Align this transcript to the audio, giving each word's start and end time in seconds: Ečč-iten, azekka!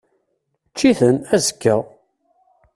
Ečč-iten, 0.67 1.15
azekka! 1.35 1.75